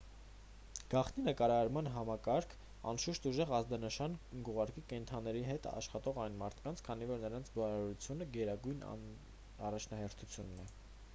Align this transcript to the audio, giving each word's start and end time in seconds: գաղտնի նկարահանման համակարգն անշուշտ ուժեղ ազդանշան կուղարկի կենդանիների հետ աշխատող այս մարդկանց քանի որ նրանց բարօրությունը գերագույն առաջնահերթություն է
գաղտնի 0.91 1.23
նկարահանման 1.25 1.87
համակարգն 1.95 2.63
անշուշտ 2.91 3.27
ուժեղ 3.31 3.51
ազդանշան 3.57 4.15
կուղարկի 4.47 4.83
կենդանիների 4.93 5.43
հետ 5.49 5.67
աշխատող 5.73 6.17
այս 6.25 6.35
մարդկանց 6.39 6.81
քանի 6.89 7.09
որ 7.11 7.21
նրանց 7.27 7.51
բարօրությունը 7.59 8.27
գերագույն 8.39 8.83
առաջնահերթություն 8.97 10.53
է 10.65 10.67